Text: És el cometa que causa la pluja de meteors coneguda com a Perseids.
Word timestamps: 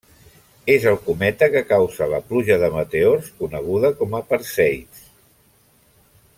És 0.75 0.85
el 0.91 0.95
cometa 1.09 1.49
que 1.55 1.61
causa 1.73 2.07
la 2.13 2.21
pluja 2.31 2.57
de 2.65 2.71
meteors 2.77 3.29
coneguda 3.43 3.95
com 4.01 4.19
a 4.21 4.25
Perseids. 4.33 5.07